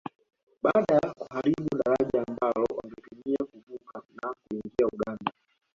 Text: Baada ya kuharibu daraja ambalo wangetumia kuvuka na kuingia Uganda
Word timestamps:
Baada 0.61 0.95
ya 1.03 1.13
kuharibu 1.13 1.67
daraja 1.85 2.23
ambalo 2.27 2.65
wangetumia 2.75 3.37
kuvuka 3.45 4.01
na 4.21 4.33
kuingia 4.33 4.87
Uganda 4.93 5.31